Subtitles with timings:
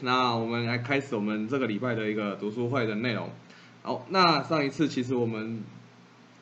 [0.00, 3.30] 那我们来开始我们这个礼拜的一个读书会的内容。
[3.82, 5.62] 好，那上一次其实我们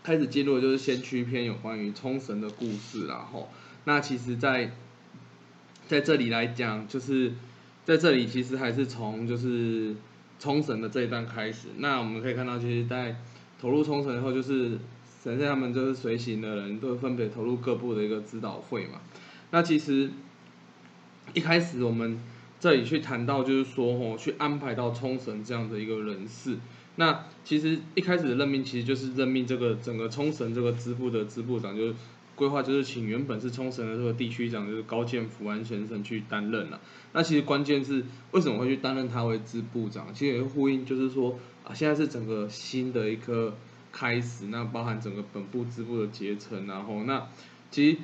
[0.03, 3.29] 开始进入的就是先驱篇，有关于冲绳的故事啦。
[3.33, 3.49] 吼，
[3.85, 4.73] 那其实，在
[5.87, 7.33] 在这里来讲，就是
[7.85, 9.95] 在这里其实还是从就是
[10.39, 11.69] 冲绳的这一段开始。
[11.79, 13.17] 那我们可以看到，其实，在
[13.61, 14.79] 投入冲绳以后，就是
[15.23, 19.01] 神社他们就是随行的人都分别投入各部的一个指导会嘛。
[19.51, 20.11] 那其实
[21.33, 22.21] 一开始我们
[22.59, 26.57] 这里去谈到，就是说哦，去安排到冲绳这样的一个人事。
[26.97, 31.95] 那其实一开始的任命，其实就是任命这个整个冲绳这个支部的支部长，就是
[32.35, 36.81] 规划就是请原本是冲绳的这个地区长，就是高见福安先生去担任了。
[37.13, 40.15] 那其实关键是为什么会去担任他为支部长？
[40.15, 43.55] 其实也呼应就是说啊，现在是整个新的一个
[43.93, 47.27] 开始，那包含整个本部支部的结成，然后那
[47.71, 47.99] 其实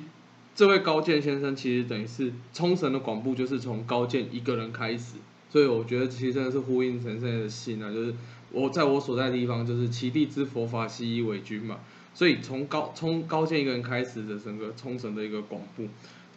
[0.55, 5.15] 这位高见先生其实等于是冲绳的广布，就是从高见一个人开始，
[5.49, 8.13] 所以我觉得其实真的是呼应神圣的心啊，就是。
[8.51, 11.79] 我在我所在的地方就是其地之佛法西以为君嘛，
[12.13, 15.87] 所以从高从高见一个人开始的整个冲绳的一个广布，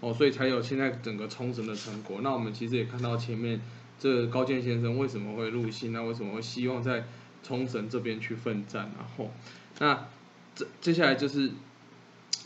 [0.01, 2.21] 哦，所以才有现在整个冲绳的成果。
[2.23, 3.61] 那我们其实也看到前面
[4.01, 7.05] 这高见先生为什么会入心，那为什么会希望在
[7.43, 9.31] 冲绳这边去奋战，然后
[9.79, 10.07] 那
[10.55, 11.51] 这接下来就是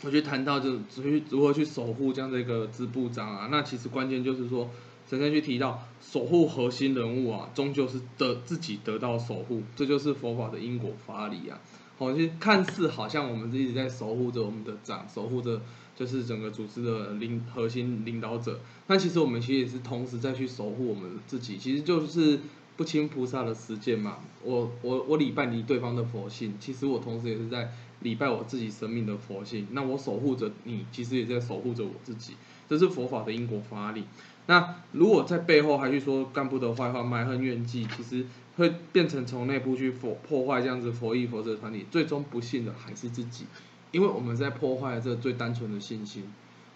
[0.03, 4.69] 我去谈到就至于如何去守护这样的一个支部长啊，那其实关键就是说。
[5.09, 11.59] 神仙去提到守护核心人物啊，终究是得自己得到守护，这就是佛法的因果法理啊。
[11.97, 15.59] 好，其实看似好像我们一直在守护着我们的长，守护着
[15.97, 22.39] 就是整个组织的领核心领导者，但其实我们其实也是同时在去守护我们自己，其实就是
[22.77, 24.19] 不清菩萨的实践嘛。
[24.45, 29.67] 我我我礼拜你对方的佛性，其实我同时也是在礼拜我自己生命的佛性。
[29.71, 32.35] 那我守护着你，其实也在守护着我自己，
[32.69, 34.05] 这是佛法的因果法理。
[34.47, 38.25] 那如果在背后还去说干部的坏话、埋恨怨气，其实
[38.57, 43.45] 会变成从内部去破破坏这样子佛意佛者团体，最终不幸的还是自己，
[43.91, 46.23] 因为我们在破坏这最单纯的信心。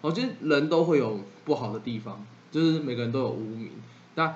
[0.00, 3.70] 我觉得人都会有不好的地方，就是每个人都有无名。
[4.14, 4.32] 那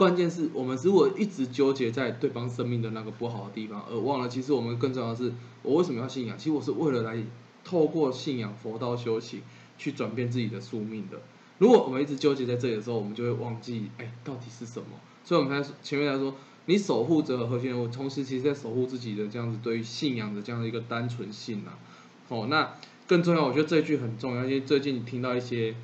[0.00, 5.30] 关键是我们如果一直纠结在对方生命的那个不好的地方，而忘了其实我们更重要的是，
[5.62, 6.38] 我为什么要信仰？
[6.38, 7.22] 其实我是为了来
[7.62, 9.42] 透过信仰佛道修行，
[9.76, 11.20] 去转变自己的宿命的。
[11.58, 14.86] 如果我们一直纠结在这里的时候，我们就会忘记，哎，到底是什么？
[15.22, 16.34] 所以，我们才前面来说，
[16.64, 21.76] 你守护着核心人物，同时其实在守护自己的这样子对于信仰的这样的一个单纯性啊。
[22.28, 22.72] 哦，那
[23.06, 25.74] 更重要，我觉得这一句很重要，因为最近听到一些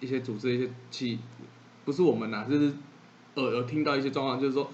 [0.00, 1.20] 一些组织一些气，
[1.84, 2.72] 不是我们呐，就是
[3.36, 4.70] 耳耳听到一些状况，就是说，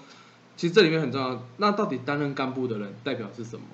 [0.55, 3.65] 其实这里面很重要，那到底担任干部的人代表是什么？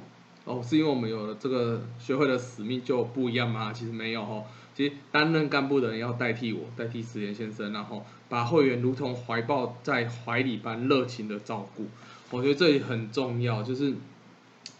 [0.45, 3.73] 哦，是因为我们有了这个学会的使命就不一样吗？
[3.73, 4.43] 其实没有哦。
[4.75, 11.87] 其实担任干部的人要代替我，代替石岩先生，然后把会员如同怀抱在怀里般热情的照顾。
[12.29, 13.95] 我觉得这里很重要，就是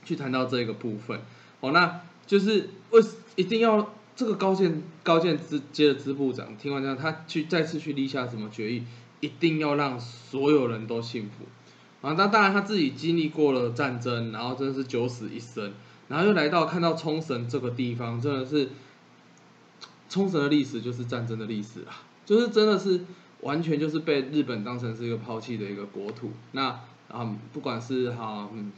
[0.03, 1.21] 去谈到这个部分。
[1.61, 3.01] 哦，那就是为
[3.35, 8.83] 一定要这个高建高建支接的支部长听完这样，他去再次去立下什么决议，
[9.19, 11.45] 一定要让所有人都幸福。
[12.07, 15.73] 啊，那当然他自己经历过了战争，然后真的是九死一生，
[16.07, 18.69] 然后又来到看到冲绳这个地方，真的是。
[20.07, 23.01] 冲绳的历史就是战争的历史啊，就是真的是
[23.41, 26.31] 完全就是被日本当成是一个抛弃的一个国土。
[26.51, 28.71] 那啊，不管是哈，嗯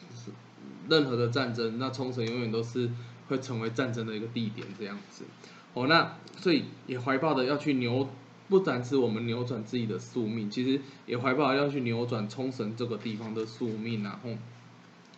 [0.89, 2.89] 任何的战争，那冲绳永远都是
[3.27, 5.25] 会成为战争的一个地点这样子。
[5.73, 8.09] 哦，那所以也怀抱的要去扭，
[8.49, 14.19] 不单是我们扭转自己的宿命，其实也怀抱要去扭转冲绳这个地方的宿命啊。
[14.23, 14.29] 吼，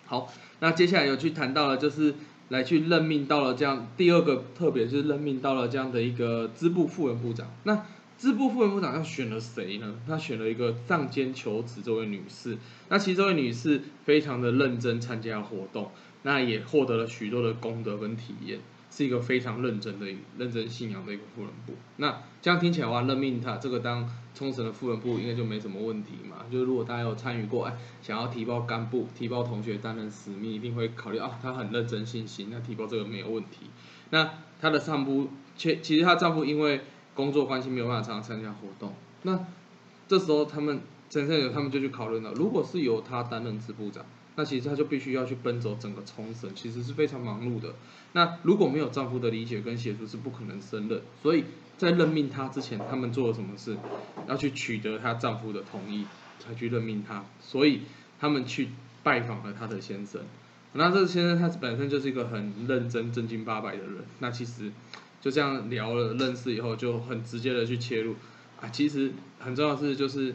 [0.05, 2.15] 好，那接下来有去谈到了就是。
[2.49, 7.47] 来去任命到了这样第二个，特别是任命到了这样的一个支部副文部长。
[7.61, 7.85] 那
[8.17, 10.01] 支部副文部长要选了谁呢？
[10.07, 12.57] 他选了一个上间求子这位女士。
[12.87, 15.91] 那其实这位女士非常的认真参加活动，
[16.23, 18.59] 那也获得了许多的功德跟体验。
[18.91, 20.07] 是一个非常认真的、
[20.37, 21.73] 认真信仰的一个富人部。
[21.97, 26.45] 那这样听起来的话，任命他这个当冲绳的富人部，应该就没什么问题嘛？
[26.51, 33.69] 就是如果大家有参与过，哎，想要提报干部、提报同学担任使命，一定会考虑啊，他很认真信心，那提报这个没有问题。
[34.11, 36.81] 那她的丈夫，其其实她丈夫因为
[37.13, 38.93] 工作关系没有办法常常参加活动。
[39.23, 39.45] 那
[40.07, 44.05] 这时候他们真正有他们就去讨论了，如果是由他担任支部长。
[44.39, 47.75] 那其实她就必须要去奔走整个冲绳，其实是非常忙碌的。
[48.13, 51.01] 那如果没有丈夫的理解跟协助，是不可能胜任。
[51.21, 51.43] 所以
[51.77, 53.75] 在任命她之前，他们做了什么事？
[54.29, 56.05] 要去取得她丈夫的同意，
[56.39, 57.25] 才去任命她。
[57.41, 57.81] 所以
[58.17, 58.69] 他们去
[59.03, 60.21] 拜访了她的先生。
[60.71, 64.05] 那这个先生他本身就是一个很认真、正经八百的人。
[64.19, 64.71] 那其实
[65.19, 68.15] 就这样聊了认识以后，就很直接的去切入
[68.61, 68.69] 啊。
[68.69, 70.33] 其实很重要的是就是。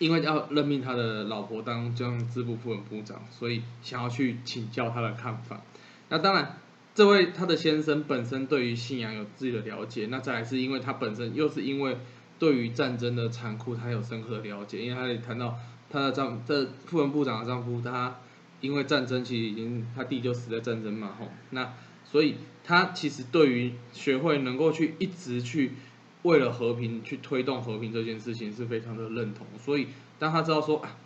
[0.00, 5.60] 因为要任命他的老婆当这样支部副本部长，所以想要去请教他的看法。
[6.08, 6.58] 那当然，
[6.94, 11.98] 这位他的先生本身对于信仰有自己的了解，那再来是因为他本身又是因为
[12.38, 15.58] 对于战争的残酷，他有深刻的了解，因为他也谈到
[15.90, 18.16] 他的丈这副本部长的丈夫，他
[18.62, 21.74] 因为战争其实已经他弟就死在战争嘛，吼，那
[22.06, 25.72] 所以他其实对于学会能够去一直去。
[26.22, 29.86] 为了和平去推动和平这件事情是非常的认同，所以
[30.18, 30.96] 当他知道说啊，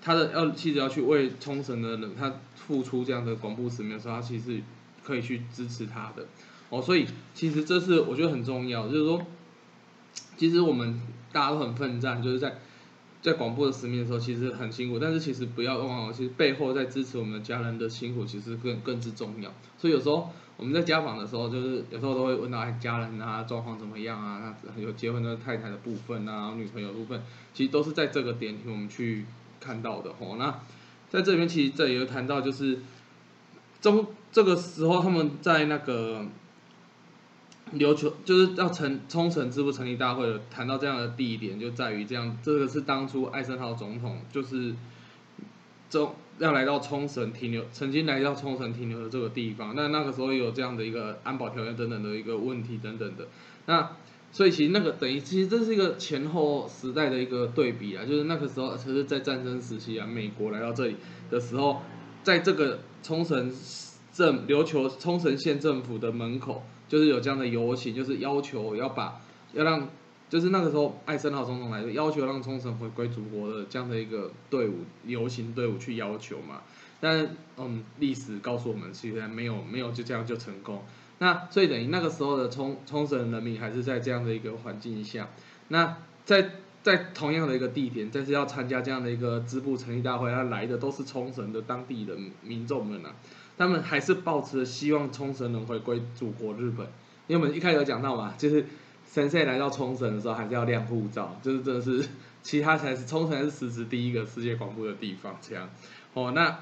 [0.00, 4.62] 他的要妻子要去为冲绳的人他付出这样的广布使命的时候，他其实
[5.02, 6.26] 可以去支持他的
[6.70, 9.20] 哦，所以其实这是我觉得很重要，就是说，
[10.38, 10.98] 其实我们
[11.30, 12.58] 大家都很奋战，就是在
[13.20, 20.30] 在广播的使命的时候，其实很辛苦，但是其实不要忘了，其实背后在支持我们的家人的辛苦，其实更更之重要，所以有时候。
[20.56, 27.20] 我们在家访的时候，就是有时候都会问到家人啊状况怎么样啊，有结婚的太太的部分啊，女朋友部分，
[27.52, 29.24] 其实都是在这个点我们去
[29.58, 30.36] 看到的哦。
[30.38, 30.60] 那
[31.10, 32.78] 在这边其实这也有谈到，就是
[33.80, 36.24] 中这个时候他们在那个
[37.74, 44.74] 琉球就是要成冲绳支部成立大会的，谈到这样的地点就在于这样，这个是当初艾森豪总统就是
[45.98, 46.14] 中。
[46.40, 53.28] 要来到冲绳停留，曾经来到冲绳停留的这个地方，那那个时候有这样的一个安保条件等等的一个问题等等的，
[53.66, 53.92] 那
[54.32, 60.96] 所以其实那个等于其实这是一个前后时代的一个对比啊，就是那个时候其实在战争时期啊，美国来到这里
[61.30, 61.82] 的时候，
[62.24, 63.54] 在这个冲绳
[64.12, 69.20] 政琉球冲绳县政府的门口，就是有这样的游行，就是要求要把
[69.52, 69.88] 要让。
[70.30, 76.62] 就是那个时候，艾森豪总统来要求让冲绳回归祖国的这样的一个队伍游行队伍去要求嘛，
[77.00, 80.82] 但嗯，历史告诉我们，其实没有没有就这样就成功。
[81.18, 85.28] 那所以等于那个时候的冲冲绳人民还是在这样的一个环境下，
[85.68, 93.14] 那在在同样的一个地点，但是要参加这样的一个支部成立大会，他来的都是冲绳的当地的民众们啊，
[93.56, 96.86] 他们还是抱持希望冲绳能回归祖国日本，
[97.28, 98.66] 因为我们一开始有讲到嘛，就是。
[99.14, 102.04] 先生来到冲绳的时候，还是要亮护照，就是真的是，
[102.42, 105.70] 其他才是冲绳还是实质第一个世界广播的地方，这样。
[106.14, 106.58] 哦，那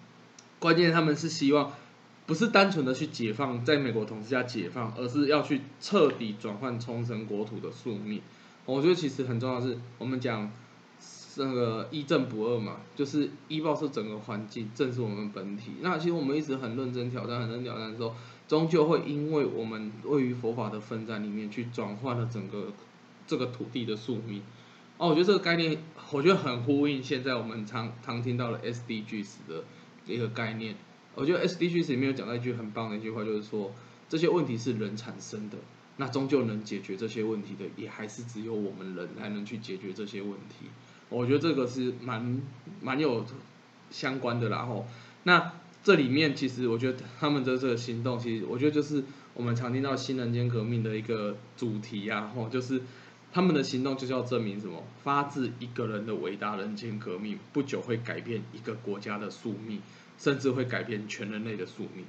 [0.60, 1.72] 关键他们是希望，
[2.26, 8.20] 不是单纯的去解放，在美国统治下解放，而是要去彻底转换冲绳国土的宿命。
[8.66, 10.52] 我觉得其实很重要是，我们讲
[11.36, 15.72] 那个一正不二嘛，就是一报是整个环境，正是我们本体。
[15.80, 18.14] 那其实我们一直很认真挑战，很认真挑战的时候。
[18.46, 22.72] 终究会因为我们位于佛法的奋战里面，去转换了整个
[23.26, 24.42] 这个土地的宿命。
[24.98, 25.78] 哦，我觉得这个概念，
[26.12, 29.64] 我觉得很呼应现在我们常常听到的 SDGs 的
[30.06, 30.76] 一个概念。
[31.14, 33.72] 我觉得 SDGs 里面有讲到一句很棒的一句话，就是说
[34.08, 35.56] 这些问题是人产生的，
[35.96, 40.66] 那终究能解决这些问题的，也还是只有我们人才能去解决这些问题。
[41.08, 42.42] 我觉得这个是蛮
[42.82, 43.24] 蛮有
[43.90, 44.86] 相关的，然后
[45.22, 45.52] 那。
[45.84, 52.80] 这里面其实我觉得他们的这个行动，其实我觉得就是我们常听到新人间革命的一个主题呀，吼，就是
[53.30, 59.82] 他们的行动就是要证明什么，发自一个人的伟大人间革命，不久会改变一个国家的宿命，
[60.18, 62.06] 甚至会改变全人类的宿命，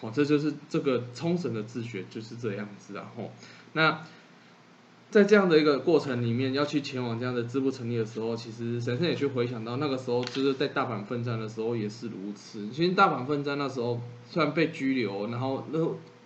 [0.00, 3.32] 好，这就是这个冲绳的自学就是这样子啊，吼，
[3.72, 4.06] 那。
[5.16, 12.68] 在这样的一个过程里面，要去前往这样的支部成立的时候，其实神圣也去回想到那个时候，就是在大阪奋战的时候也是如此。
[12.68, 15.78] 其实大阪奋战那时候虽然被拘留，然后那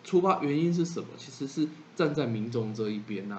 [0.03, 1.07] 出发原因是什么？
[1.17, 3.39] 其实是站在民众这一边呐。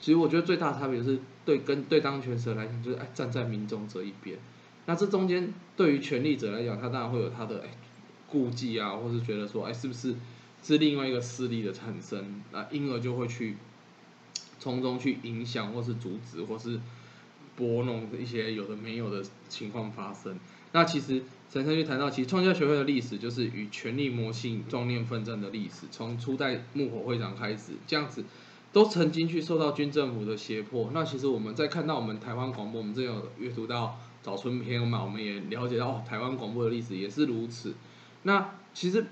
[0.00, 4.36] 其实我觉得最大差别是对跟对当权者来讲，就是哎站在民众这一边。
[4.86, 7.68] 那这中间对于权力者来讲，他当然会有他的哎
[8.26, 10.16] 顾忌啊，或是觉得说哎是不是
[10.60, 13.56] 是另外一个势力的产生，那因而就会去。
[14.68, 16.78] 从中去影响，或是阻止，或是
[17.56, 20.38] 拨弄一些有的没有的情况发生。
[20.72, 28.22] 那其实陈生就谈到，其实创教学会的历史就是与权力魔性壮烈奋战的历史，从初代木火会长开始，这样子
[28.74, 30.90] 都曾经去受到军政府的胁迫。
[30.92, 37.72] 那其实我们在看到我们台湾广播，我们这有阅读到早春篇嘛，我们也了解到台湾广播的历史也是如此。
[38.24, 39.06] 那其实。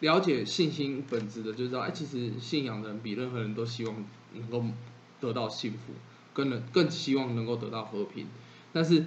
[0.00, 4.64] 了解信心本质的，就知道，哎，其实信仰的人比任何人都希望能够
[5.20, 5.92] 得到幸福，
[6.32, 8.26] 更能更希望能够得到和平。
[8.72, 9.04] 但是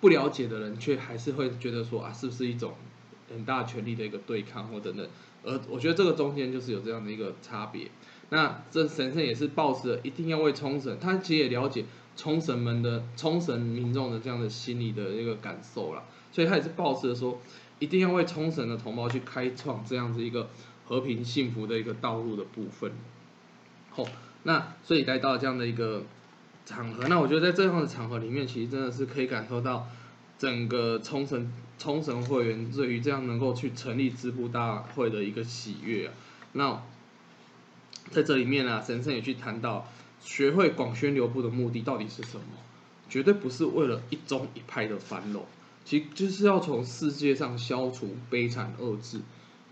[0.00, 2.74] 不了解的人却还是会觉得说，啊，是不是一种
[3.30, 5.08] 很大权力的一个对抗或等等？
[5.44, 7.90] 而我觉得这个中间就是有这样的一个差别。
[8.28, 11.84] 那这神圣也是抱着一定要为冲绳，他其实也了解
[12.16, 17.40] 冲绳们的冲绳民众的这样的心理的一个感受了，所以他也是抱着说。
[17.80, 20.50] 一定要为冲绳的同胞去开创这样子一个
[20.84, 22.92] 和平幸福的一个道路的部分。
[23.88, 24.04] 好，
[24.42, 26.04] 那所以来到这样的一个
[26.66, 27.06] 场合。
[27.08, 29.88] 那我觉得在这样的场合里面，其实真的是可以感受到
[30.38, 36.14] 整个冲绳冲绳会员对于这样能够去成立支部大会的一个喜悦啊。
[36.52, 36.82] 那
[38.10, 39.86] 在这里面呢，神圣也去谈到
[40.20, 42.44] 学会广宣流布的目的到底是什么？
[43.08, 45.44] 绝对不是为了一宗一派的繁荣，
[45.84, 49.20] 其实就是要从世界上消除悲惨恶制。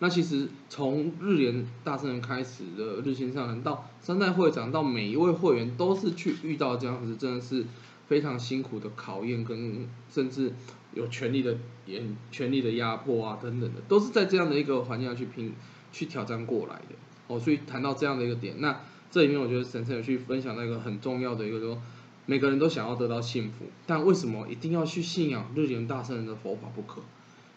[0.00, 7.64] 那其实从日联大圣人开始的日新上人到三代会长到每一位会员都是去遇到这样子，真的是
[8.06, 10.52] 非常辛苦的考验，跟甚至
[10.94, 15.52] 有权力的严权力的压迫啊等等的，都是在这样的一个环境下去拼
[15.90, 16.94] 去挑战过来的。
[17.26, 21.82] 哦，所以谈到这样的一个点，那这里面我觉得神圣有去分享那个很重要的一个说，
[22.26, 27.02] 每个人都想要得到幸福，但为什么一定要去信仰日联大圣人的佛法不可？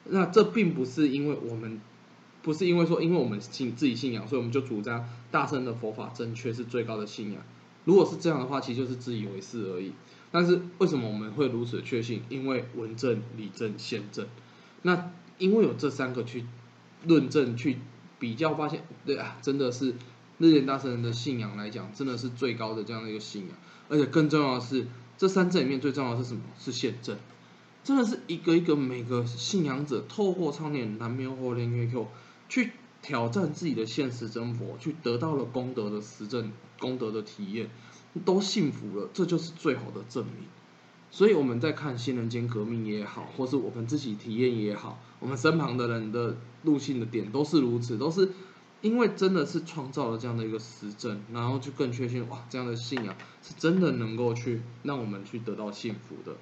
[0.06, 1.80] 那这并不是因为我们。
[2.42, 7.42] 不是因为说，因为我们信自己信仰，所以我们就主张大圣的佛法正确是最高的信仰。
[7.86, 9.92] 如果是这样的话，其实就是自以为是而已。
[10.32, 12.24] 但是为什么我们会如此确信？
[12.30, 14.28] 因为文正、理正、宪正。
[14.84, 16.46] 那因为有这三个去
[17.06, 17.78] 论证、去
[18.18, 19.96] 比较，发现对啊，真的是
[20.38, 23.52] 日莲大圣人的信仰来讲，真的是最高的这样的一个信仰。
[23.90, 26.42] 而且更重要的是，这三证里面最重要的是什么？
[26.58, 27.18] 是宪正。
[27.84, 32.08] 真的是一个一个每个信仰者透过唱念南无或莲月 Q。
[32.52, 37.70] 去挑战自己的现实生活，去得到了功德的实证、功德的体验，
[38.26, 40.34] 都幸福了，这就是最好的证明。
[41.12, 48.30] 所以我们在看新人间革命也好，或是我们自己体验也好，我们身旁的人的路径的点都是如此，都是
[48.82, 56.36] 因为真的是创造了这样的一个实证，然后就更确信哇，这样的信仰是真的能够去让我们去得到幸福的。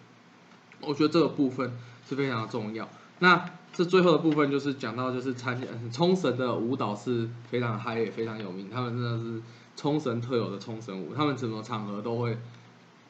[0.82, 1.72] 我觉得这个部分
[2.08, 2.90] 是非常的重要。
[3.20, 9.42] 那这最后的部分就是讲到，就是参加冲绳的舞蹈是非常嗨也非常有名，他们真的是
[9.78, 12.38] 冲绳特有的冲绳舞，他们什么场合都会，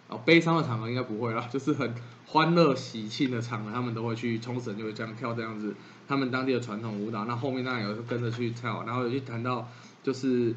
[0.10, 1.96] 哦悲伤的场合应该不会啦， 就是很
[2.28, 5.74] 欢乐喜庆的场合，他们都会去冲绳就会这样跳这样子，
[6.08, 7.26] 他们当地的传统舞蹈。
[7.26, 9.68] 那后面当然有跟着去跳，然后有去谈到
[10.04, 10.54] 就是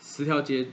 [0.00, 0.68] 十条街，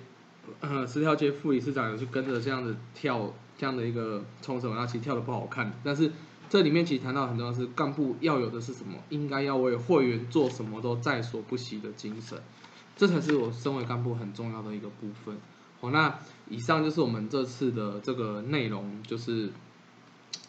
[0.60, 6.12] 呃十条街副理事长有去跟着这样子跳这样的一个冲绳，然后其实跳的不好看，但是。
[6.52, 8.98] 这里面其实谈到很重要是干部要有的是什么？
[9.08, 12.38] 应该要为会员做什么都在所不惜的精神，
[12.98, 15.38] 这才是我身为干部很重要的一个部分。
[15.80, 19.50] 好，那以上就是我们这次的这个内容，就是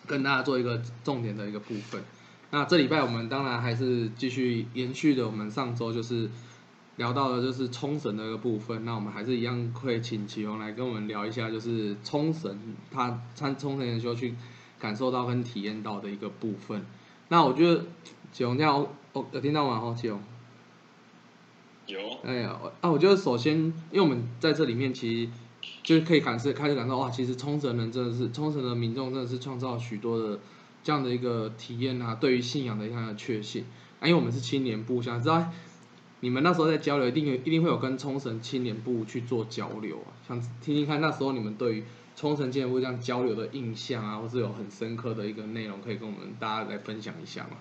[0.05, 2.03] 跟大家做一个重点的一个部分。
[2.51, 6.29] 那这礼拜我们当然还是继续延续的，我们上周就是
[6.97, 8.85] 聊到的就是冲绳的一个部分。
[8.85, 12.59] 那我们还是一样会请启宏来跟我们聊一下，就是冲绳
[12.91, 14.35] 他参冲绳研修去。
[14.83, 16.85] 感受到跟体验到的一个部分，
[17.29, 17.85] 那我觉得
[18.33, 19.81] 启宏这样，哦，有听到吗？
[19.81, 20.21] 哦，启宏，
[21.87, 22.01] 有。
[22.25, 25.31] 哎呀，啊，我觉得首先，因为我们在这里面其实
[25.85, 30.41] 就是可以感受，开始感受哇，其实冲绳人真的是，冲绳的民众真的是创造许多的
[30.83, 33.65] 这样的一个体验啊，对于信仰的一样的确信。
[34.01, 35.47] 啊，因为我们是青年部，想知道
[36.19, 41.85] 你们那时候在交流，一定一定会有跟冲绳青年部去做交流啊，想听听看那时候你们对于。
[42.23, 47.57] 冲绳建会这样交流的印象啊，或是有很深刻的一个内容，可以跟我们大家来分享一下吗？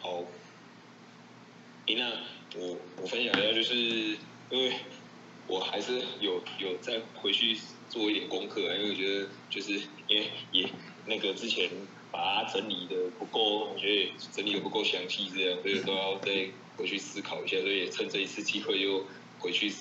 [0.00, 0.24] 好，
[1.86, 2.10] 那
[2.56, 4.18] 我我分享一下，就是因
[4.50, 4.72] 为
[5.46, 7.56] 我还是有有再回去
[7.88, 9.74] 做一点功课，因为我觉得就是
[10.08, 10.68] 因为也
[11.06, 11.70] 那个之前
[12.10, 19.04] 把它整理的不够，我觉得整理的不够详细，这样所以都要再回去思考一下，所以也趁这一次机会又
[19.38, 19.72] 回去。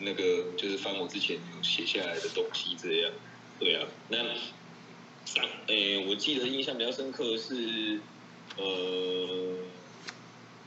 [0.00, 3.12] 那个就是翻我之前有写下来的东西，这样，
[3.58, 4.22] 对啊，那
[5.24, 8.02] 上诶，我记得印象比较深刻的是，
[8.56, 9.70] 呃，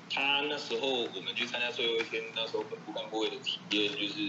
[0.09, 4.19] 他那时候我们去参加最后一天，那时候本部干部会的体验，就是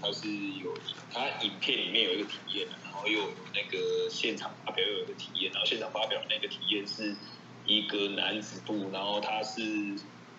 [0.00, 0.28] 他是
[0.60, 7.16] 有他影片里面有一个体验然后又有那个现场发表又有一个体验，然后现场发表那个体验是
[7.64, 9.60] 一个男子部，然后他是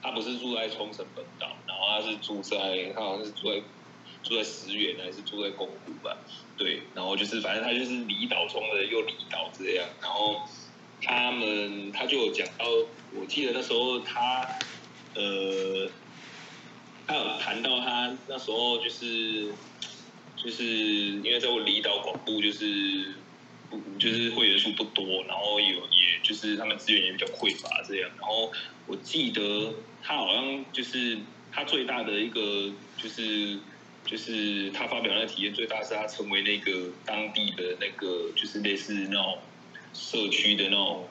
[0.01, 3.63] 他不是住在冲绳本岛，然后他是住在他好像是住在。
[4.27, 6.17] 住在石原还是住在宫古吧？
[6.57, 10.41] 对，然后就是反正他就是离岛中的又离岛这样，然后
[11.01, 12.65] 他们他就有讲到，
[13.13, 14.46] 我记得那时候他
[15.13, 15.89] 呃，
[17.05, 19.53] 他有谈到他那时候就是
[20.36, 23.13] 就是因为在我离岛广播就是
[24.00, 28.51] 就是会员数不多，然后有也就是他们资源也比较匮乏这样，然后
[28.88, 31.19] 我记得他好像就是
[31.51, 33.60] 他最大的一个就是。
[34.07, 39.37] 就是他发表那个体验最大是他成为那个当地的那个就是类似那种
[39.93, 41.07] 社区的那种，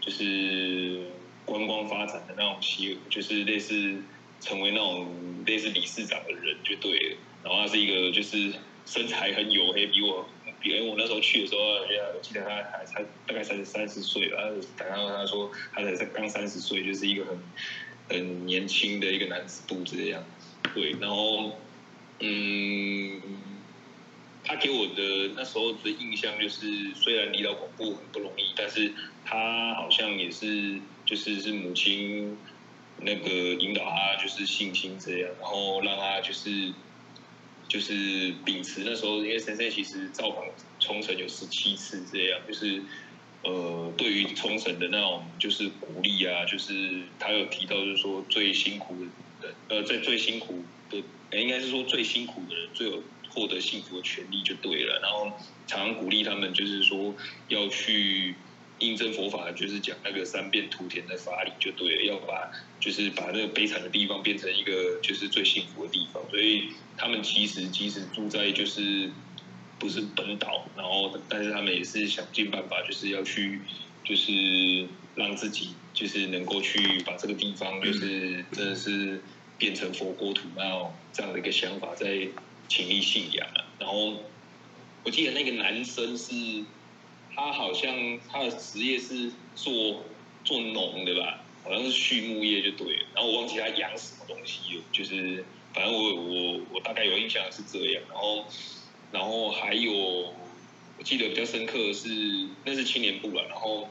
[0.00, 1.06] 就是
[1.46, 4.02] 观光发展的那种企，就是类似
[4.40, 5.08] 成为那种
[5.46, 7.16] 类似理事长的人就对了。
[7.42, 8.52] 然后他是一个就是
[8.84, 10.28] 身材很黝黑，比我
[10.60, 14.38] 比我那时候去的时候，我记得他还才大概三三十岁吧，
[14.78, 17.38] 然后他说他才刚三十岁，就是一个很
[18.08, 21.56] 很年轻的一个男子部这样子，对，然后
[22.20, 23.20] 嗯。
[24.44, 32.34] 他给我的那时候的印象就是，虽然离岛广播很不容易，但是他好像也是，就是是母亲
[33.02, 33.28] 那个
[33.60, 36.72] 引导他，就是信心这样，然后让他就是
[37.68, 40.42] 就是秉持那时候，因为先生其实造访
[40.80, 42.82] 冲绳有十七次这样，就是
[43.42, 48.96] 呃，对于冲绳的那种就是鼓励啊，就是他有提到就是说最辛苦
[49.42, 53.02] 的，呃，在最辛苦的，应该是说最辛苦的人最有。
[53.30, 55.30] 获得幸福的权利就对了，然后
[55.66, 57.14] 常常鼓励他们，就是说
[57.48, 58.34] 要去
[58.78, 66.22] 印证佛法，就是讲那个三遍图田的法理就对了，要把就是把那个悲惨的地方变成一个就是最幸福的地方。
[66.30, 69.10] 所以他们其实即使住在就是
[69.78, 73.60] 不是本岛，然后但是他们也是想尽办法，就是要去
[74.02, 79.20] 就是让自己就是能够去把这个地方就是真的是
[79.58, 82.28] 变成佛国土，然后这样的一个想法在。
[82.70, 84.12] 情义信仰啊，然后
[85.02, 86.34] 我记得那个男生是，
[87.34, 90.04] 他好像他的职业是做
[90.44, 93.06] 做农的吧，好像是畜牧业就对了。
[93.14, 98.02] 然后我忘记他养什么东西了，就是反正我我我大概有印象是这样。
[98.10, 98.44] 然后
[99.12, 102.10] 然后还有我记得比较深刻的是
[102.66, 103.88] 那是青年部了，然后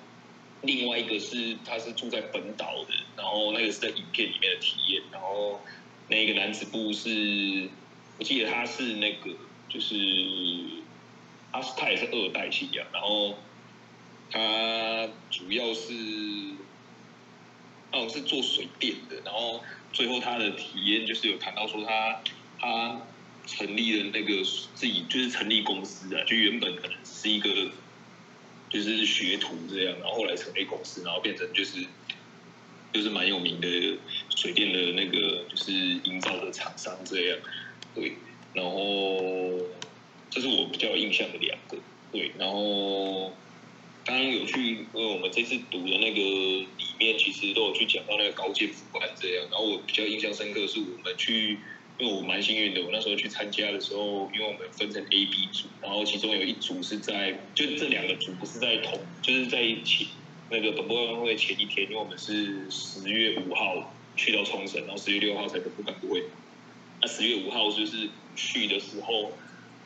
[0.68, 5.60] 另外一个是他是住在本岛的，然后那个是在影片里面的体验，然后
[6.08, 7.70] 那个男子部是。
[8.20, 9.30] 我记得他是那个，
[9.70, 9.94] 就是
[11.52, 13.38] 他是他也是二代信仰，然后
[14.32, 15.94] 他主要是
[17.91, 19.63] 哦是做水电的，然后
[19.94, 22.20] 最后他的体验就是有谈到说他
[22.60, 23.00] 他
[23.46, 27.70] 成立了那个自己就是成立公司啊，就原本可能是一个
[28.69, 31.86] 就是学徒这样，然后后来成立公司，然后变成就是
[32.93, 33.97] 就是蛮有名的
[34.36, 37.39] 水电的那个就是营造的厂商这样。
[37.95, 38.13] 对，
[38.53, 39.60] 然后
[40.30, 41.77] 这是我比较印象的两个。
[42.12, 43.34] 对，然后
[44.06, 49.45] 刚刚有去，因为我们这次读的那个里面，其实都有去讲到那个高建辅案这样。
[49.51, 51.58] 然后我比较印象深刻是，我们去，
[51.98, 60.08] 因为我蛮幸运的，我那时候去参加的时候，因为我们分成 A、B 组，然后其中有一组是在，就这两个组不是在同，就是在一起。
[60.50, 66.24] 那个本部会前一天，因为我们是十月五号去到冲绳，然后十月六号才本部干部会。
[67.02, 69.34] 那十月五号就是去的时候，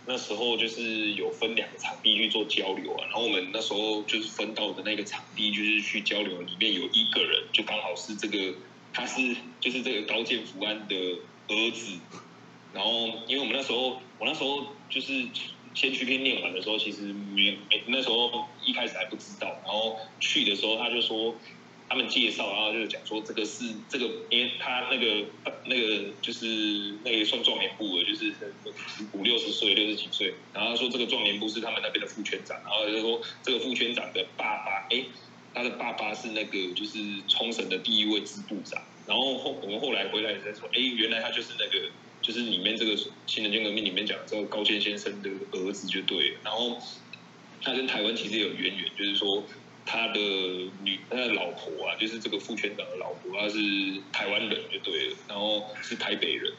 [0.06, 3.06] 那时候就是有分两个场地去做交流啊。
[3.06, 8.54] 然后我们那时候就是分到的那个场地，就是去交流，里面有一个人就刚好是这个，
[8.93, 10.95] 他是就是这个高见福安的
[11.51, 11.97] 儿子。
[12.73, 15.27] 然后因为我们那时候，我那时候就是
[15.73, 19.47] 先去篇念完的时候，其实没没那时候一开始还不知道。
[19.63, 21.35] 然后去的时候他就说。
[21.91, 25.25] 他们介绍，然后就讲说这个是这个，因为他那个
[25.65, 26.45] 那个就是
[27.03, 28.33] 那个算壮年部的，就是
[29.11, 30.33] 五六十岁、六十几岁。
[30.53, 35.03] 然后说这个壮年部是他们那边的副圈长，然后就说这个副圈长的爸爸，哎，
[35.53, 38.81] 他的爸爸是那个就是冲绳的第一位支部长。
[39.07, 41.89] 然后后我们后来回来才说，哎，原来他就是那个
[42.21, 46.39] 就是里面这个新人间革命里面讲这个高健先生的儿子就对了。
[46.43, 46.77] 然后
[47.61, 49.43] 他跟台湾其实有渊源，就是说。
[49.83, 50.19] 他的
[50.83, 53.57] 女，他的老婆啊，就是这个副圈长的老婆，她是
[54.13, 56.53] 台湾人就对了，然后是台北人，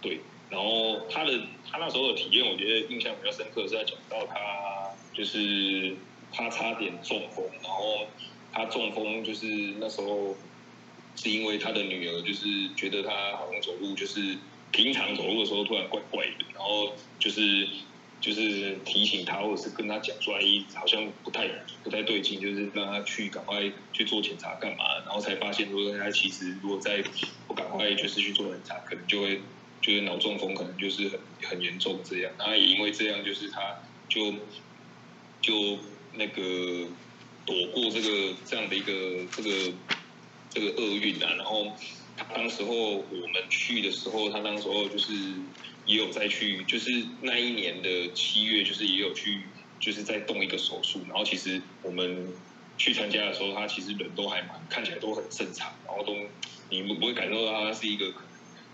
[0.00, 5.96] 对，然后他的他那时候的体验，我觉得印象比较深刻，是在讲到他就是
[6.32, 8.06] 他差点中风，然后
[8.52, 9.46] 他中风就是
[9.80, 10.36] 那时候
[11.22, 14.36] 是因为他的女儿就是觉得他好像走路就是
[14.70, 17.68] 平常走路的时候突然怪怪的，然后就是。
[18.20, 20.40] 就是提醒他，或者是跟他讲出来，
[20.74, 21.46] 好像不太
[21.84, 27.00] 不太对劲，就是让他去赶快去做检查干嘛，然后才发现说他其实如果再
[27.46, 29.40] 不赶快就是去做检查，可能就会
[29.80, 32.32] 就是脑中风，可能就是很很严重这样。
[32.36, 33.78] 然后也因为这样，就是他
[34.08, 34.34] 就
[35.40, 35.78] 就
[36.14, 36.88] 那个
[37.46, 39.72] 躲过这个这样的一个这个
[40.50, 41.34] 这个厄运啊。
[41.36, 41.72] 然后
[42.16, 45.12] 他当时候我们去的时候，他当时候就是。
[45.88, 49.40] 也有再去，就是那一年的七月，就是也有去，
[49.80, 51.00] 就是在动一个手术。
[51.08, 52.30] 然后其实我们
[52.76, 56.14] 去参加的时候，他其实人都还蛮看起来都很正常，然后都
[56.68, 58.12] 你不会感受到他是一个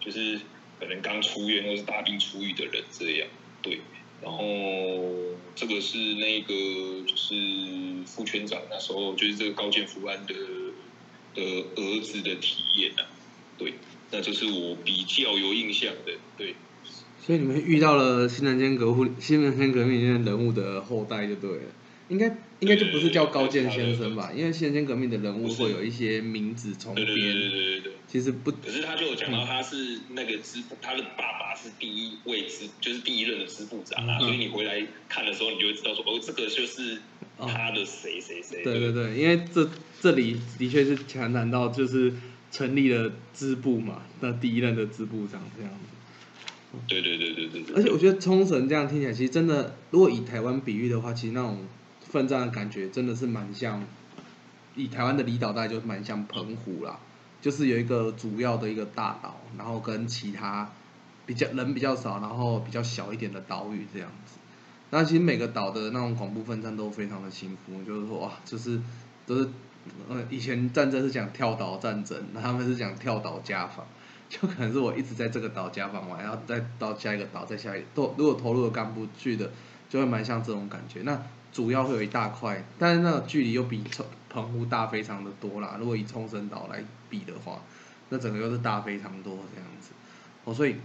[0.01, 0.41] 就是
[0.81, 3.29] 可能刚出院或是大病初愈的人这样。
[3.63, 3.79] 对，
[4.21, 4.43] 然后
[5.55, 6.53] 这个是那个
[7.07, 7.37] 就是
[8.07, 10.35] 副圈长那时候就是这个高健福安的
[11.35, 13.07] 的儿子的体验啊。
[13.59, 13.75] 对，
[14.11, 16.13] 那就是我比较有印象的。
[16.37, 16.55] 对。
[17.25, 21.63] 所以你们遇到了新人间革命、新人间革命里面人物的后代就对了，
[22.11, 22.27] 应该
[22.61, 24.31] 应该就不是叫高健先生吧？
[24.37, 27.93] 因为新人间革命的人物会有一些名字重叠对对对编，对对对。
[28.07, 37.01] 其实不可是他就有讲到他是那个支部，他的爸爸是第一位支，就是第一任的支部长啊，嗯所以你回来看的时候，你就会知道说，哦，这个就是
[37.39, 38.63] 他的谁谁谁。
[38.63, 39.69] 对对对，因为这
[40.01, 42.13] 这里的确是强谈到就是
[42.51, 45.77] 成立了支部嘛，那第一任的支部长这样子。
[46.89, 47.77] 对对对对对对。
[47.77, 51.67] 而且我觉得冲绳这样听起来，其实真的，如果以台湾比喻的话，其实那种
[52.01, 53.85] 奋战的感觉真的是蛮像，
[54.75, 56.99] 以台湾的离岛大概就蛮像澎湖啦，
[57.41, 60.73] 就是有一个主要的一个大岛，然后跟其他
[61.27, 64.39] 比较人比较少，然后比较小一点的岛屿这样子。
[64.95, 68.81] 那其实每个岛的那种广部奋战都非常的辛苦，就是说哇，就是
[69.27, 69.49] 都是
[70.09, 73.85] 呃以前战争是讲跳岛战争，那他们是讲跳岛家访。
[74.27, 79.51] 就可能是我一直在这个岛家访完，然后再到下一个岛，再下一个，都如果投入了干部去的，
[79.89, 81.03] 就会蛮像这种感觉。
[81.03, 85.77] 那主要会有一大块，但是那个距离又比澎澎湖大非常的多啦。
[85.79, 87.61] 如果以冲绳岛来比的话，
[88.09, 89.91] 那整个又是大非常多这样子。
[90.45, 90.77] 哦，所以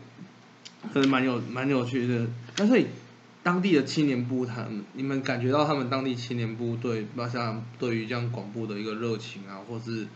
[0.94, 2.28] 真的蛮有蛮有趣的。
[2.58, 2.88] 那所以
[3.50, 10.08] 当地的青年部，他们你们感觉到他们当地青年部对，包括像对于这样广播的一个热情啊，或是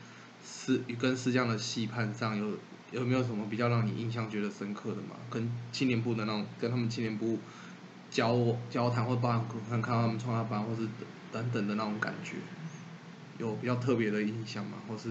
[0.46, 2.60] 是跟是这样的戏判上有
[2.92, 5.16] 有没有什么比较让你印象觉得深刻的吗？
[5.32, 7.40] 跟青年部的那种，跟他们青年部
[8.12, 10.88] 交交谈，或包含可能看他们创业班，或是
[11.32, 12.36] 等等的那种感觉，
[13.40, 14.74] 有比较特别的印象吗？
[14.88, 15.10] 或是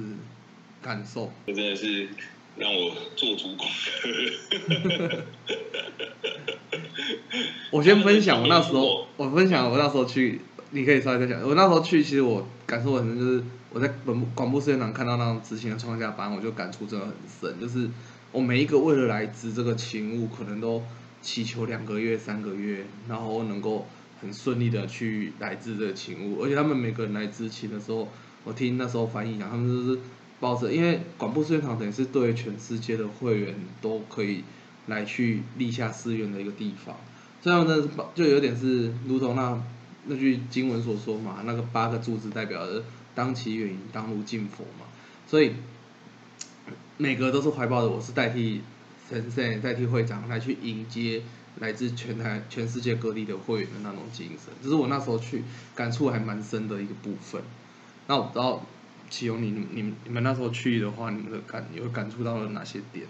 [0.80, 1.32] 感受？
[1.48, 2.08] 这真的是
[2.56, 5.24] 让我做足功课。
[7.70, 11.40] 我先分享我那时候，我分享我那时候去，你可以稍微再讲。
[11.42, 17.60] 我那时候去，其实我感受很深，就是我在广播广播实验场看到那种执行的创下班，我就感触真的很深。
[17.60, 17.88] 就是
[18.30, 20.82] 我每一个为了来执这个勤务，可能都
[21.20, 23.86] 祈求两个月、三个月，然后能够
[24.20, 26.42] 很顺利的去来执这个勤务。
[26.42, 28.08] 而且他们每个人来执勤的时候，
[28.44, 30.00] 我听那时候翻译讲，他们就是
[30.40, 34.42] 抱着，因为广播实验场等于是对全世界的会员都可以
[34.86, 36.96] 来去立下誓愿的一个地方。
[37.42, 39.60] 这样呢就有点是如同那
[40.06, 44.86] 那句经文所说嘛，那个八个柱子代表着当其远迎，当如敬佛嘛，
[45.26, 45.52] 所以
[46.98, 48.62] 每个都是怀抱着我是代替
[49.08, 51.22] 神圣、代替会长来去迎接
[51.58, 55.42] 来自全台、全世界各地的会员的那种精神，这是我那时候去
[55.74, 57.42] 感触还蛮深的一个部分。
[58.06, 58.64] 那我不知道
[59.10, 63.06] 启勇你你你们那时候去的话，你们的感有感触到了哪些点？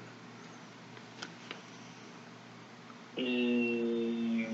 [3.16, 4.46] 嗯，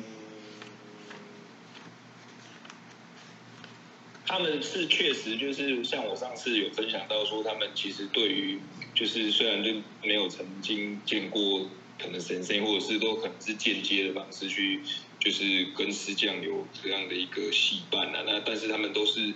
[4.26, 8.58] 他们是确实就是像我上次有分享到说，他们其实对于
[8.94, 11.68] 就是虽然就没有曾经见过
[11.98, 14.80] 可能神仙，或者是都可能是间接的方式去
[15.20, 19.32] 就是跟师匠有这样的一个戏伴啊，那但是他们都是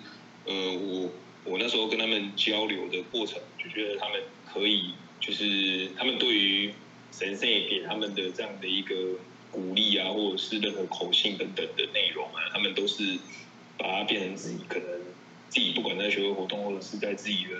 [0.46, 1.12] 呃我
[1.44, 4.20] 我那时候跟他们交流的过程，就觉得他们
[4.52, 6.74] 可以就是他们对于
[7.12, 8.94] 神圣给他们的这样的一个
[9.50, 13.18] 鼓励啊，或者是任何口信等等的内容啊，他们都是
[13.76, 14.88] 把它变成自己可能
[15.48, 17.50] 自己不管在学会活动，或者是在自己的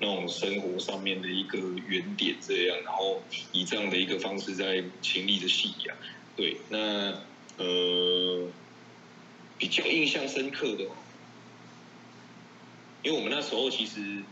[0.00, 3.22] 那种生活上面的一个原点这样，然后
[3.52, 5.96] 以这样的一个方式在勤力的信仰。
[6.34, 7.20] 对，那
[7.58, 8.48] 呃
[9.58, 10.84] 比较印象深刻的，
[13.02, 14.22] 因为我们那时候其实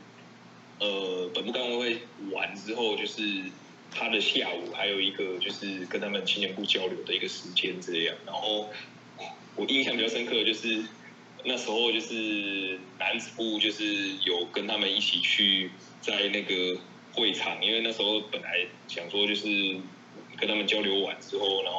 [0.79, 3.23] 呃本部干委会完之后，就是
[3.99, 8.69] 他的下午还有一个就是跟他们青年部交流的一个时间这样，然后
[9.57, 10.85] 我印象比较深刻的就是
[11.45, 13.85] 那时候就是男子部就是
[14.25, 16.79] 有跟他们一起去在那个
[17.13, 19.49] 会场，因为那时候本来想说就是
[20.37, 21.79] 跟他们交流完之后，然后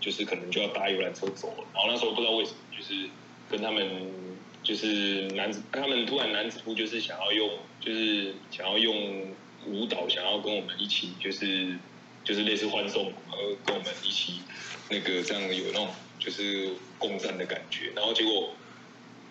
[0.00, 3.08] 就是可能就要搭游览车走了，然后那时候不知道为什么就是
[3.48, 3.86] 跟他们
[4.62, 9.32] 就是男子他们突然男子部就是想要用就是想要用
[9.66, 11.76] 舞蹈想要跟我们一起就是
[12.22, 14.40] 就是类似欢送，然后跟我们一起
[14.90, 18.54] 那个这样有那种就是共战的感觉，然后结果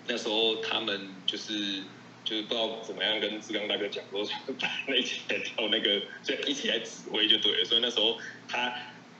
[0.08, 1.82] 那时候他们就是
[2.24, 4.24] 就是不知道怎么样跟志刚大哥讲说，
[4.60, 7.66] 大家一起来跳那个，就一起来指挥就对了。
[7.66, 8.18] 所以那时候
[8.48, 8.74] 他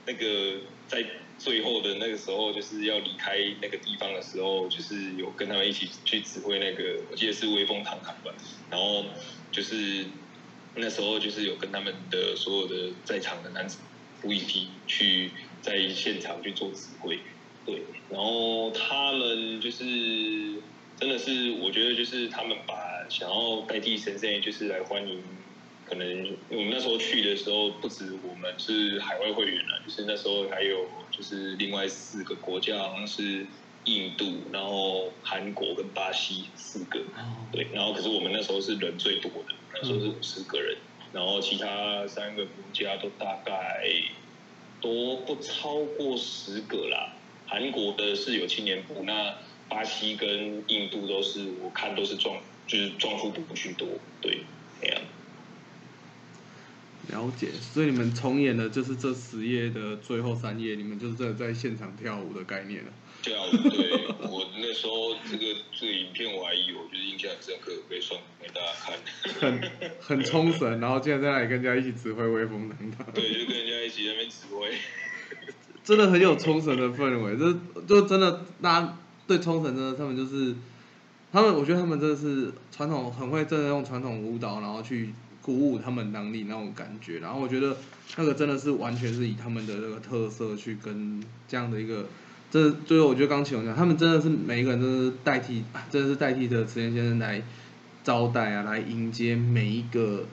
[0.06, 1.04] 那个在
[1.38, 8.32] 最后的那个时候，就是要离开那个地方的时候，就是有跟他们一起去指挥那个，我记得是威风堂堂吧。
[8.70, 9.04] 然后
[9.50, 10.06] 就是
[10.76, 13.78] 那时候就是有跟他们的所有的在场的男子
[14.20, 15.30] 不一起去
[15.62, 17.18] 在现场去做指挥。
[17.64, 19.84] 对，然后他们就是
[20.98, 22.74] 真的是，我觉得就是他们把
[23.08, 25.22] 想要代替神圣，就是来欢迎
[25.86, 33.46] 可能我们那时候去的时候，不止我们是海外会员了，就是那时候还有就是另外四个国家，好像是
[33.84, 37.00] 印度，然后韩国跟巴西四个，
[37.52, 40.76] 对，然后可是我们那时候是人最多的，那时候是五十个人，
[41.12, 43.86] 然后其他三个国家都大概
[44.80, 47.12] 都不超过十个啦。
[47.46, 49.34] 韩国的是有青年部，那
[49.68, 53.88] 巴西跟印度都是我看都是壮，就是壮夫部居多，
[54.20, 54.40] 对，
[54.80, 55.02] 这样。
[57.08, 62.90] 了解，所以你们重演的就是这十页的最后三页，你们就是在在现场跳舞的概念了。
[63.32, 68.98] 对我那时候这个这个影片我还有，就是印象很深刻，可以送给大家看。
[69.40, 73.06] 很很冲绳，然后竟然在那里跟人家一起指挥威风等等。
[73.14, 74.74] 对，就跟人家一起在那边指挥。
[75.84, 77.52] 真的很有冲绳的氛围，就
[77.86, 80.54] 就真的大家对冲绳真的他们就是
[81.32, 85.14] 他们，我觉得他们真的是传统很会真的用传统舞蹈，然后去。
[85.44, 87.76] 鼓舞他们当地那种感觉，然后我觉得
[88.16, 92.06] 那个真的是完全是以他们的那个特色去跟这样的一个，
[92.54, 97.42] 这最后我觉得刚启宏讲，他们真的是每一个人都是代替，真的是代替着池田先生来
[98.04, 100.24] 招待啊，来迎接每一个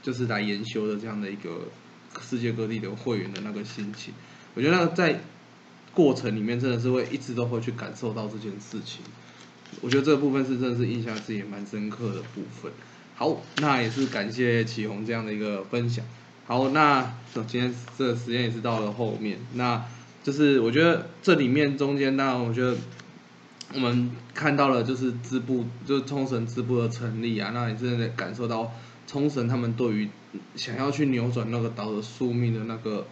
[0.00, 1.62] 就是来研修的这样的一个
[2.20, 4.14] 世界各地的会员的那个心情。
[4.54, 5.18] 我觉得在
[5.92, 9.02] 过程里面真的是会一直都会去感受到这件事情。
[9.80, 12.70] 我觉得这个部分是真的是印象自己也蛮深刻的部分。
[13.16, 16.04] 好，那也是感谢启宏这样的一个分享。
[16.44, 19.84] 好，那今天这个时间也是到了后面，那
[20.26, 22.76] 就是我觉得这里面中间，当然我觉得
[23.74, 28.72] 我们看到了就是支部，就是冲绳支部的成立啊，那你真的感受到
[29.06, 30.08] 冲绳他们对于
[30.56, 33.06] 想要去扭转那个岛的宿命的那个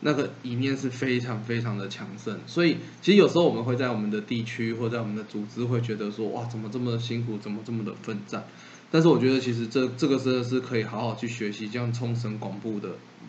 [0.00, 2.40] 那个理念是非常非常的强盛。
[2.48, 8.44] 所以其实有时候我们会在我们的地区或在我们的组织会觉得说，哇，怎么这么辛苦，怎么这么的奋战？
[8.90, 12.88] 但是我觉得其实这这个真的是可以好好去学习，这样冲绳广布的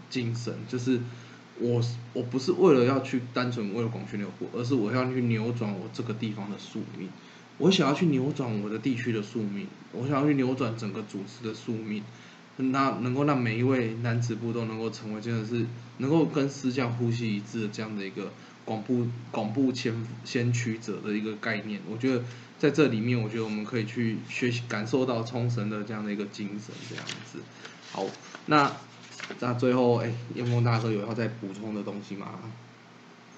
[0.09, 0.99] 精神，就是
[1.59, 1.81] 我
[2.13, 7.09] 我不是为了要去单纯为了广宣流布，而是我要去扭转我这个地方的宿命，
[7.57, 12.03] 我想要去扭转我的地区的宿命，我想要去扭转整个组织的宿命，
[12.57, 15.65] 那能够让每一位男子部都能够成为真的是
[15.97, 18.31] 能够跟师匠呼吸一致的这样的一个
[18.65, 22.23] 广布广布先先驱者的一个概念，我觉得。
[22.61, 27.39] 在这里面，我觉得我们可以去学习、感受到冲绳的这样的一个精神，这样子。
[27.91, 28.05] 好，
[28.45, 28.71] 那
[29.39, 32.39] 那最后，哎，叶峰大哥有要再补充的东西吗？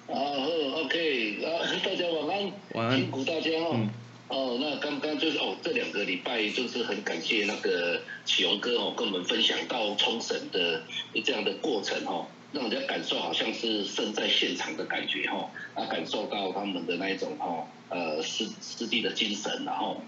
[0.06, 1.48] 啊，OK，啊，
[1.84, 3.88] 大家晚安，晚安，辛苦大家哦。
[4.28, 10.82] 哦，那刚刚就是哦，这两个礼拜就是很感谢那个启荣哥哦，跟我们分享到冲绳的
[11.24, 17.66] 这样的过程哦，让人家感受好像是身在现场的感觉哈，啊，感受到他们的那一种哈。
[17.90, 20.00] 呃，师师弟的精神，然后，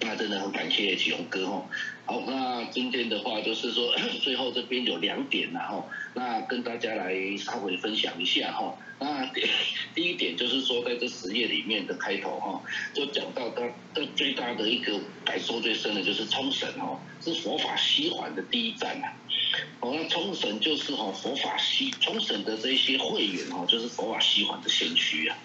[0.00, 1.66] 那真的很感谢启宏哥哈。
[2.06, 8.76] 好，那今天的话就是说， 最后这边有两点然后，那跟大家来稍微分享一下哈。
[8.98, 9.30] 那
[9.94, 13.62] 第一点就是说，在这十页里面的开头哈，就讲到他
[13.94, 19.06] 的最大的一个感受最深的就是冲绳哈，是佛法西环的第一站呐。
[19.80, 25.38] 哦，那冲绳就是哈佛法西，冲绳的这些会员哈，就是佛法西环的先驱啊。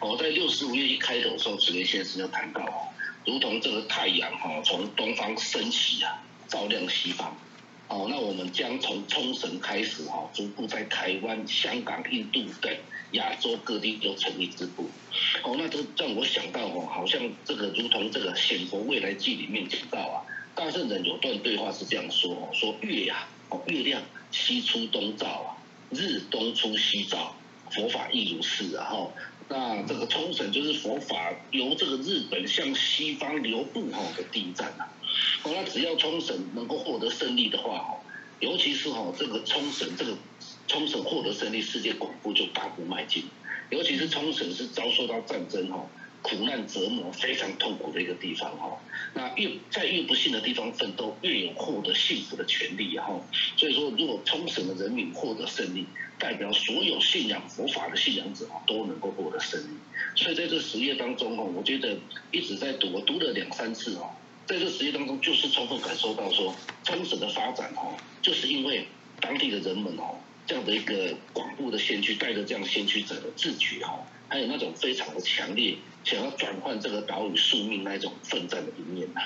[0.00, 2.88] 哦，在六十五页一开头的时候，池田先生就谈到哦，
[3.30, 7.36] 如同这个太阳哈，从东方升起啊，照亮西方。
[7.86, 12.76] 哦，那我们将从冲绳开始哈，逐步在台湾、香港、印度等
[13.12, 14.90] 亚洲各地都成立支部。
[15.44, 25.54] 哦，那都让我想到哦，好像这个如同这个《显佛未来记》里面提到啊，大圣人有段对话是这样说哦，说月呀，哦月亮西出东照啊，
[25.90, 27.36] 日东出西照，
[27.70, 29.08] 佛法亦如是啊哈。
[29.52, 34.84] 那这个冲绳就是佛法由这个日本向西方流布哈的第一站呐。
[35.42, 38.00] 哦，那只要冲绳能够获得胜利的话哈，
[38.38, 40.16] 尤其是哈这个冲绳这个
[40.68, 43.24] 冲绳获得胜利，世界广播就大步迈进。
[43.70, 45.84] 尤其是冲绳是遭受到战争哈。
[46.22, 48.78] 苦难折磨非常痛苦的一个地方哈，
[49.14, 53.20] 那越在越不幸的地方奋斗，越有获得幸福的权利哈。
[53.56, 55.86] 所以说，如果冲绳的人民获得胜利，
[56.18, 59.68] 代表所有信仰佛法的信仰者都能够获得胜利。
[60.14, 61.96] 所以在这十页当中哈，我觉得
[62.30, 64.10] 一直在读，我读了两三次哦，
[64.46, 66.54] 在这十页当中，就是充分感受到说，
[66.84, 68.86] 冲绳的发展哈，就是因为
[69.20, 73.98] 当地的人们哦，这样的一个广布的先驱，带着这样先驱者的自觉哈。
[74.30, 79.20] 还有那种非常的强烈，想要转换这个岛屿宿命那一种奋战的一面呐，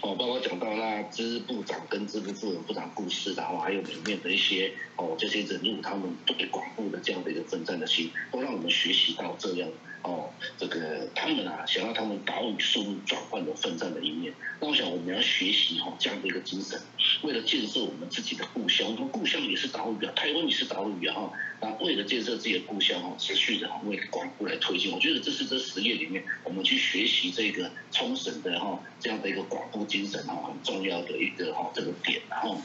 [0.00, 9.68] 哦，包括讲到那支部长跟支部副部长故事，然后还有里面的一些哦这些人物他们对广布的这样的一个奋战的心，都让我们学习到这样
[10.02, 14.32] 哦，这个他们啊，想要他们岛屿宿命转换的奋战的一面。
[14.60, 16.80] 那我想我们要学习哈这样的一个精神，
[17.22, 21.32] 为了建设我们自己的故乡，我们故乡是岛屿啊，台湾也是岛屿啊哈。
[21.60, 32.60] 那为了建设自己的故乡哈，持续的为广布来推进，我觉得这是这十页里面我们去学习这个冲绳的哈这样的一个广布精神哈很重要的一个哈这个点，然后。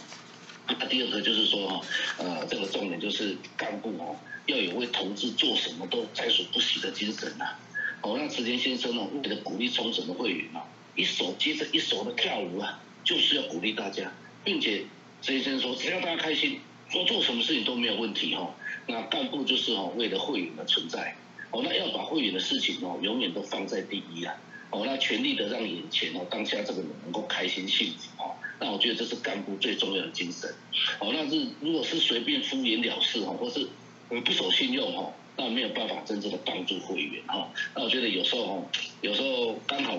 [0.68, 1.82] 那第二个就是说哈，
[2.18, 7.56] 呃，这个重点就是干部哦，要有为同志做什么都在所不惜的精神呐。
[8.02, 10.64] 哦，让池田先生呢，为了鼓励冲绳的会员啊，
[10.96, 14.14] 一手接着一手的跳舞啊，就是要鼓励大家，
[14.46, 14.86] 并且
[15.22, 16.60] 池田先生说，只要大家开心，
[16.92, 18.54] 说做什么事情都没有问题哈。
[18.88, 21.16] 那干部就是哦，为了会员的存在，
[21.52, 24.36] 哦，那要把会员的事情哦，永远都放在第一啊。
[24.72, 28.36] 哦，那全力的让眼前哦，当下这个人能够开心幸福哦。
[28.60, 30.50] 那我觉得这是干部最重要的精神，
[31.00, 33.68] 哦，那是如果是随便敷衍了事哈，或是
[34.08, 37.50] 不守信用哈，那没有办法真正的帮助会员哈。
[37.76, 38.64] 那我觉得有时候哈，
[39.02, 39.98] 有时候刚好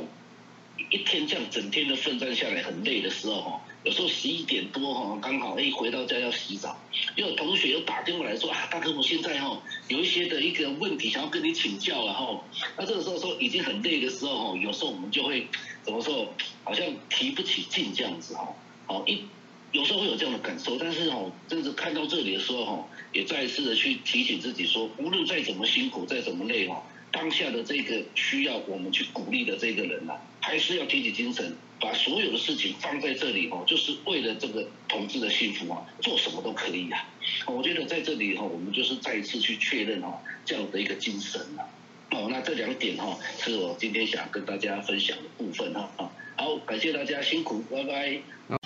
[0.91, 3.61] 一天这样整天的奋战下来很累的时候哈。
[3.85, 6.79] 有时候十一点多哈，刚好哎回到家要洗澡，
[7.17, 12.41] 又有同学又打电话来说啊，大哥我现在哈有一些的一个问题想要跟你请教了哈。
[12.77, 15.49] 那这个时候说已经很累的时候哈，有时候我们就会
[15.83, 18.55] 怎么说，好像提不起劲这样子哈。
[18.87, 19.25] 好一
[19.73, 21.19] 有时候会有这样的感受，但是哈，
[21.49, 31.57] 真是看到这里的时候哈，也再一次的去提醒自己说，无论再怎么辛苦再怎么累哈，当下的这个需要我们去鼓励的这个人呐，还是要提起精神。
[31.83, 37.05] 把所有的事情放在这里哦，就是为了这个同志的幸福啊，做什么都可以啊。
[37.47, 41.67] 我觉得在这里哈，我们就是再一次去确认哈这样的一个精神啊。
[42.13, 45.91] 哦，那这两点哈是我今天想跟大家分享的部分哈。
[46.37, 48.59] 好，感谢大家辛苦，拜拜。